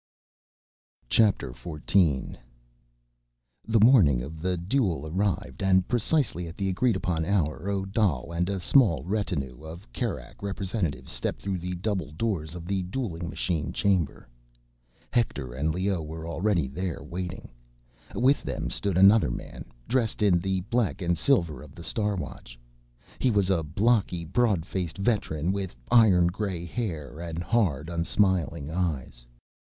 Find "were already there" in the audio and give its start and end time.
16.01-17.03